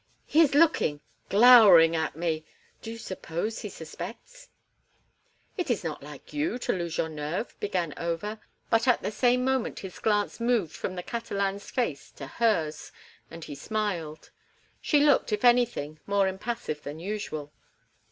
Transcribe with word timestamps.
He 0.25 0.41
is 0.41 0.55
looking—glowering 0.55 1.95
at 1.95 2.15
me! 2.15 2.43
Do 2.81 2.89
you 2.89 2.97
suppose 2.97 3.59
he 3.59 3.69
suspects?" 3.69 4.49
"It 5.57 5.69
is 5.69 5.83
not 5.83 6.01
like 6.01 6.33
you 6.33 6.57
to 6.57 6.73
lose 6.73 6.97
your 6.97 7.07
nerve," 7.07 7.55
began 7.59 7.93
Over, 7.97 8.39
but 8.71 8.87
at 8.87 9.03
the 9.03 9.11
same 9.11 9.45
moment 9.45 9.81
his 9.81 9.99
glance 9.99 10.39
moved 10.39 10.75
from 10.75 10.95
the 10.95 11.03
Catalan's 11.03 11.69
face 11.69 12.09
to 12.13 12.25
hers, 12.25 12.91
and 13.29 13.43
he 13.43 13.53
smiled. 13.53 14.31
She 14.81 15.01
looked, 15.01 15.31
if 15.31 15.45
anything, 15.45 15.99
more 16.07 16.27
impassive 16.27 16.81
than 16.81 16.97
usual. 16.97 17.53